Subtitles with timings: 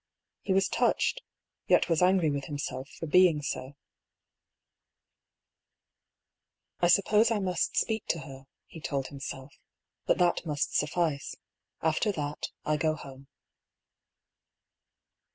[0.41, 1.21] He was touched,
[1.67, 3.75] yet was angry with himself for being so.
[6.79, 6.79] 218 DR.
[6.79, 6.87] PAULL'S THEORY.
[6.87, 9.53] I suppose I must speak to her," he told himself;"
[10.07, 11.35] but that must suffice.
[11.83, 13.27] After that, I go home."